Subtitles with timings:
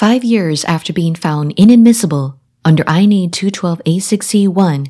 [0.00, 4.88] Five years after being found inadmissible under INA 212A6C1,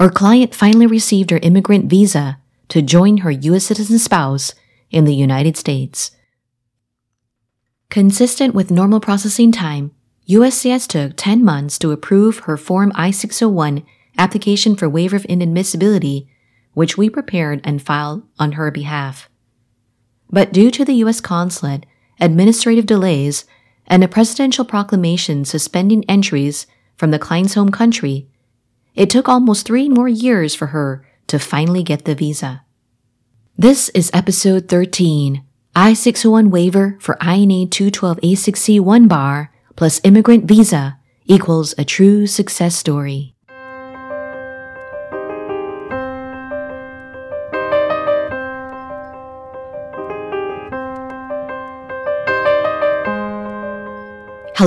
[0.00, 2.38] our client finally received her immigrant visa
[2.68, 3.66] to join her U.S.
[3.66, 4.54] citizen spouse
[4.90, 6.12] in the United States.
[7.90, 9.90] Consistent with normal processing time,
[10.26, 13.84] USCIS took 10 months to approve her Form I-601
[14.16, 16.28] application for waiver of inadmissibility,
[16.72, 19.28] which we prepared and filed on her behalf.
[20.30, 21.20] But due to the U.S.
[21.20, 21.84] consulate,
[22.18, 23.44] administrative delays,
[23.86, 28.28] and a presidential proclamation suspending entries from the client's home country,
[28.94, 32.62] it took almost three more years for her to finally get the visa.
[33.58, 41.84] This is episode 13, I-601 waiver for INA 212A6C1 bar plus immigrant visa equals a
[41.84, 43.35] true success story.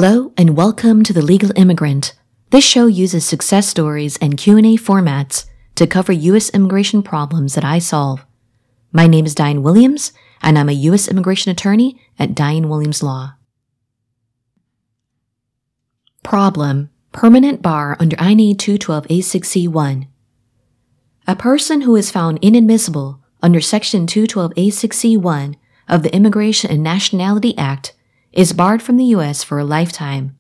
[0.02, 2.14] Hello and welcome to The Legal Immigrant.
[2.52, 5.44] This show uses success stories and Q&A formats
[5.76, 8.26] to cover US immigration problems that I solve.
[8.94, 13.34] My name is Diane Williams and I'm a US immigration attorney at Diane Williams Law.
[16.24, 20.08] Problem Permanent bar under INA 212A6C1.
[21.28, 25.56] A person who is found inadmissible under Section 212A6C1
[25.90, 27.96] of the Immigration and Nationality Act
[28.32, 29.44] is barred from the U.S.
[29.44, 30.38] for a lifetime.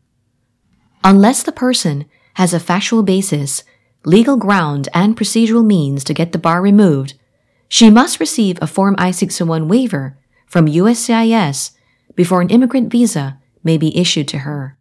[1.03, 3.63] Unless the person has a factual basis,
[4.05, 7.15] legal ground, and procedural means to get the bar removed,
[7.67, 10.17] she must receive a Form I-601 waiver
[10.47, 11.71] from USCIS
[12.15, 14.77] before an immigrant visa may be issued to her.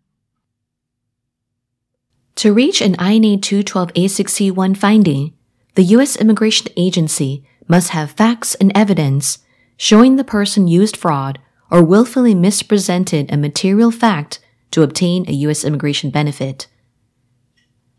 [2.36, 5.34] To reach an INA 212A6C1 finding,
[5.74, 6.16] the U.S.
[6.16, 9.38] Immigration Agency must have facts and evidence
[9.76, 11.38] showing the person used fraud
[11.70, 15.64] or willfully misrepresented a material fact to obtain a U.S.
[15.64, 16.66] immigration benefit.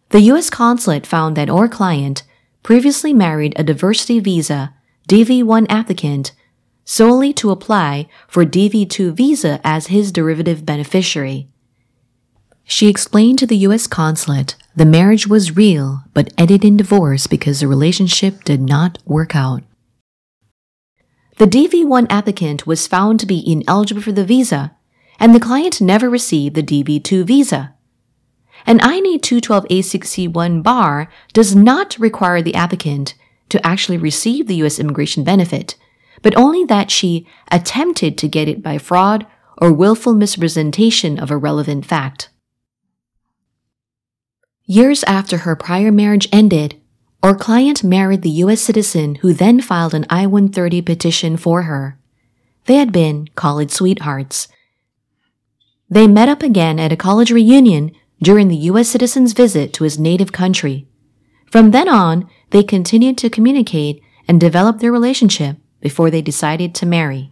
[0.10, 0.50] The U.S.
[0.50, 2.24] consulate found that our client
[2.64, 4.74] previously married a diversity visa
[5.08, 6.32] DV1 applicant
[6.84, 11.48] solely to apply for DV2 visa as his derivative beneficiary.
[12.64, 13.88] She explained to the U.S.
[13.88, 19.36] consulate the marriage was real but ended in divorce because the relationship did not work
[19.36, 19.64] out.
[21.40, 24.76] The DV1 applicant was found to be ineligible for the visa,
[25.22, 27.74] and the client never received the DV2 visa.
[28.66, 33.16] An INA 212A6C1 bar does not require the applicant
[33.48, 34.80] to actually receive the U.S.
[34.80, 35.78] immigration benefit,
[36.22, 39.26] but only that she attempted to get it by fraud
[39.62, 42.30] or willful misrepresentation of a relevant fact.
[44.66, 46.79] Years after her prior marriage ended,
[47.22, 48.62] our client married the U.S.
[48.62, 52.00] citizen who then filed an I-130 petition for her.
[52.66, 54.48] They had been college sweethearts.
[55.90, 57.92] They met up again at a college reunion
[58.22, 58.88] during the U.S.
[58.88, 60.88] citizen's visit to his native country.
[61.52, 66.86] From then on, they continued to communicate and develop their relationship before they decided to
[66.86, 67.32] marry.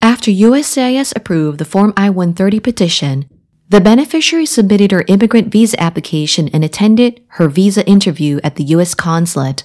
[0.00, 3.28] After USCIS approved the Form I-130 petition,
[3.72, 8.92] the beneficiary submitted her immigrant visa application and attended her visa interview at the U.S.
[8.92, 9.64] consulate.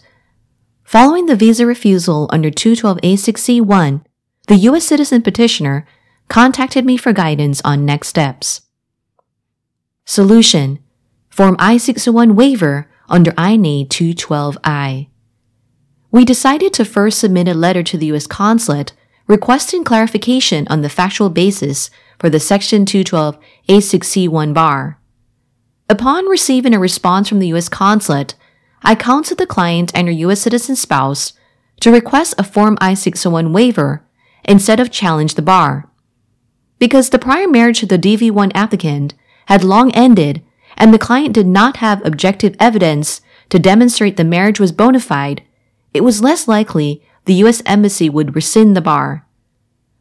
[0.85, 4.05] Following the visa refusal under 212A6C1,
[4.47, 4.85] the U.S.
[4.85, 5.85] citizen petitioner
[6.29, 8.61] contacted me for guidance on next steps.
[10.05, 10.79] Solution
[11.29, 15.09] Form I-601 waiver under INA 212I.
[16.11, 18.25] We decided to first submit a letter to the U.S.
[18.25, 18.93] consulate
[19.27, 21.89] requesting clarification on the factual basis
[22.19, 23.37] for the Section 212
[23.69, 24.99] A6C1 bar.
[25.89, 27.69] Upon receiving a response from the U.S.
[27.69, 28.35] consulate,
[28.83, 30.41] I counseled the client and her U.S.
[30.41, 31.33] citizen spouse
[31.79, 34.03] to request a Form I-601 waiver
[34.43, 35.89] instead of challenge the bar.
[36.79, 39.13] Because the prior marriage to the DV1 applicant
[39.47, 40.43] had long ended
[40.75, 45.43] and the client did not have objective evidence to demonstrate the marriage was bona fide,
[45.93, 47.63] it was less likely the U.S.
[47.65, 49.25] Embassy would rescind the bar.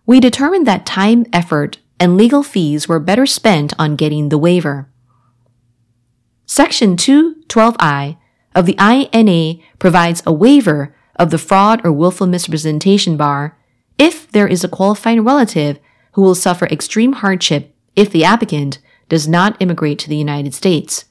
[0.05, 4.89] We determined that time, effort, and legal fees were better spent on getting the waiver.
[6.47, 8.17] Section 212I
[8.55, 13.59] of the INA provides a waiver of the fraud or willful misrepresentation bar
[13.99, 15.79] if there is a qualifying relative
[16.13, 18.79] who will suffer extreme hardship if the applicant
[19.09, 21.07] does not immigrate to the United States.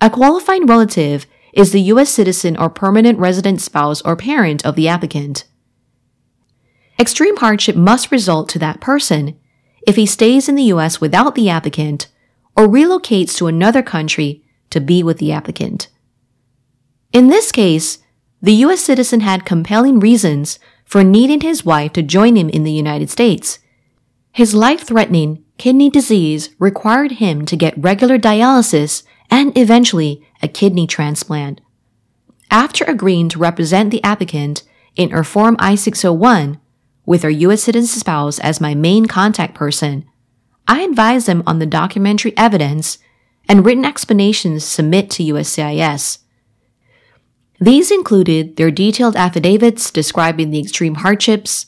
[0.00, 2.10] A qualifying relative is the U.S.
[2.10, 5.44] citizen or permanent resident spouse or parent of the applicant.
[6.98, 9.38] Extreme hardship must result to that person
[9.86, 11.00] if he stays in the U.S.
[11.00, 12.08] without the applicant
[12.56, 15.88] or relocates to another country to be with the applicant.
[17.12, 17.98] In this case,
[18.40, 18.80] the U.S.
[18.80, 23.58] citizen had compelling reasons for needing his wife to join him in the United States.
[24.32, 30.86] His life threatening kidney disease required him to get regular dialysis and eventually a kidney
[30.86, 31.60] transplant.
[32.50, 34.62] After agreeing to represent the applicant
[34.96, 36.60] in Form I 601,
[37.04, 37.64] with her U.S.
[37.64, 40.04] citizen spouse as my main contact person,
[40.68, 42.98] I advised them on the documentary evidence
[43.48, 46.18] and written explanations submit to USCIS.
[47.60, 51.66] These included their detailed affidavits describing the extreme hardships,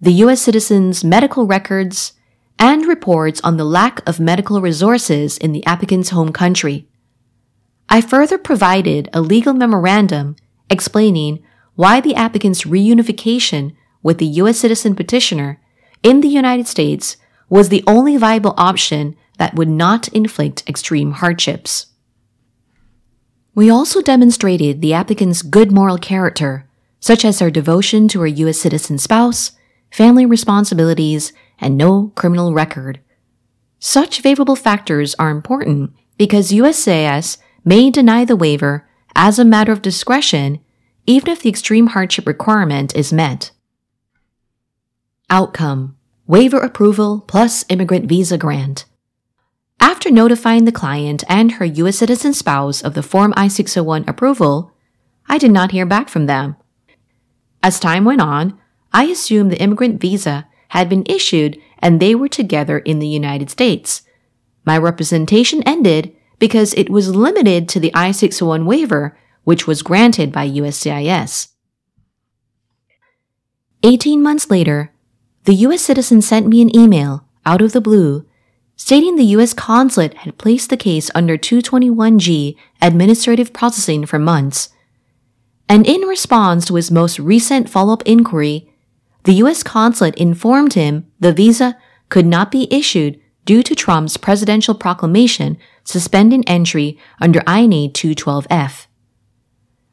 [0.00, 0.42] the U.S.
[0.42, 2.12] citizens' medical records,
[2.58, 6.88] and reports on the lack of medical resources in the applicant's home country.
[7.88, 10.36] I further provided a legal memorandum
[10.70, 11.42] explaining
[11.74, 13.76] why the applicant's reunification
[14.06, 14.58] with the U.S.
[14.58, 15.60] citizen petitioner
[16.04, 17.16] in the United States
[17.48, 21.86] was the only viable option that would not inflict extreme hardships.
[23.52, 26.68] We also demonstrated the applicant's good moral character,
[27.00, 28.58] such as her devotion to her U.S.
[28.58, 29.50] citizen spouse,
[29.90, 33.00] family responsibilities, and no criminal record.
[33.80, 39.82] Such favorable factors are important because USCIS may deny the waiver as a matter of
[39.82, 40.60] discretion
[41.06, 43.50] even if the extreme hardship requirement is met.
[45.28, 45.96] Outcome
[46.28, 48.84] Waiver approval plus immigrant visa grant.
[49.80, 51.98] After notifying the client and her U.S.
[51.98, 54.70] citizen spouse of the Form I 601 approval,
[55.28, 56.54] I did not hear back from them.
[57.60, 58.56] As time went on,
[58.92, 63.50] I assumed the immigrant visa had been issued and they were together in the United
[63.50, 64.02] States.
[64.64, 70.30] My representation ended because it was limited to the I 601 waiver, which was granted
[70.30, 71.48] by USCIS.
[73.82, 74.92] 18 months later,
[75.46, 75.82] the U.S.
[75.82, 78.26] citizen sent me an email, out of the blue,
[78.74, 79.54] stating the U.S.
[79.54, 84.70] consulate had placed the case under 221G administrative processing for months.
[85.68, 88.72] And in response to his most recent follow-up inquiry,
[89.22, 89.62] the U.S.
[89.62, 91.78] consulate informed him the visa
[92.08, 98.86] could not be issued due to Trump's presidential proclamation suspending entry under INA 212F.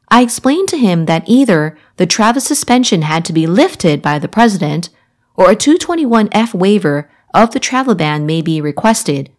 [0.09, 4.27] I explained to him that either the travel suspension had to be lifted by the
[4.27, 4.89] president
[5.35, 9.31] or a 221F waiver of the travel ban may be requested.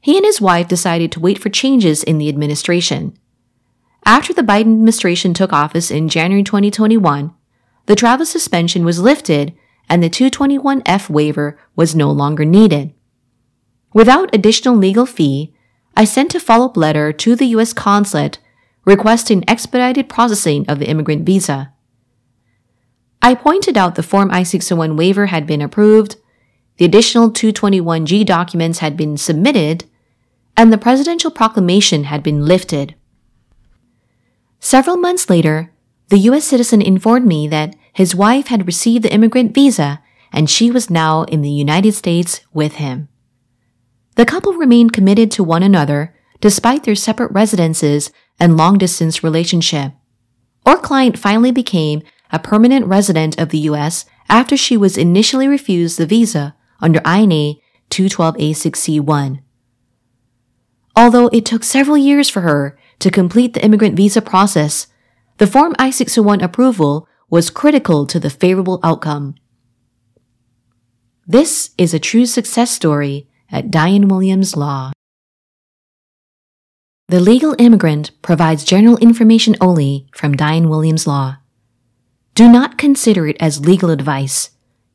[0.00, 3.16] He and his wife decided to wait for changes in the administration.
[4.04, 7.32] After the Biden administration took office in January 2021,
[7.86, 9.54] the travel suspension was lifted
[9.88, 12.92] and the 221F waiver was no longer needed.
[13.92, 15.54] Without additional legal fee,
[15.96, 17.72] I sent a follow-up letter to the U.S.
[17.72, 18.38] consulate
[18.84, 21.72] requesting expedited processing of the immigrant visa.
[23.22, 26.16] I pointed out the Form I-601 waiver had been approved,
[26.76, 29.84] the additional 221G documents had been submitted,
[30.56, 32.96] and the presidential proclamation had been lifted.
[34.58, 35.72] Several months later,
[36.08, 36.44] the U.S.
[36.44, 40.02] citizen informed me that his wife had received the immigrant visa
[40.32, 43.08] and she was now in the United States with him.
[44.16, 48.10] The couple remained committed to one another despite their separate residences
[48.40, 49.92] and long distance relationship.
[50.66, 52.02] Our client finally became
[52.32, 54.06] a permanent resident of the U.S.
[54.28, 57.54] after she was initially refused the visa under INA
[57.90, 59.40] 212A6C1.
[60.96, 64.86] Although it took several years for her to complete the immigrant visa process,
[65.38, 69.34] the Form I-601 approval was critical to the favorable outcome.
[71.26, 74.92] This is a true success story at Diane Williams Law.
[77.08, 81.36] The Legal Immigrant provides general information only from Diane Williams Law.
[82.34, 84.52] Do not consider it as legal advice.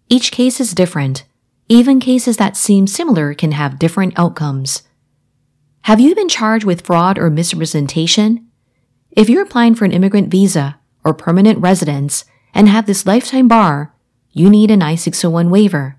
[0.09, 1.23] Each case is different.
[1.69, 4.81] Even cases that seem similar can have different outcomes.
[5.81, 8.47] Have you been charged with fraud or misrepresentation?
[9.11, 12.25] If you're applying for an immigrant visa or permanent residence
[12.55, 13.93] and have this lifetime bar,
[14.31, 15.97] you need an I-601 waiver.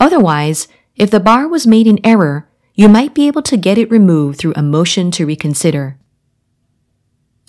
[0.00, 0.66] Otherwise,
[0.96, 4.40] if the bar was made in error, you might be able to get it removed
[4.40, 5.98] through a motion to reconsider.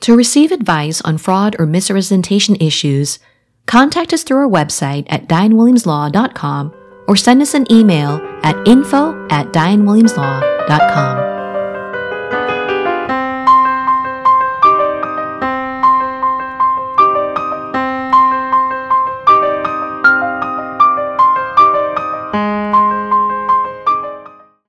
[0.05, 3.17] To receive advice on fraud or misrepresentation issues,
[3.65, 6.74] contact us through our website at dianewilliamslaw.com
[7.07, 11.25] or send us an email at info at dianewilliamslaw.com.